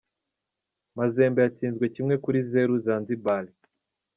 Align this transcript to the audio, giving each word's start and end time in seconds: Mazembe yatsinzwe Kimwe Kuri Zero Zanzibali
Mazembe 0.97 1.39
yatsinzwe 1.41 1.85
Kimwe 1.93 2.15
Kuri 2.23 2.39
Zero 2.51 2.73
Zanzibali 2.85 3.51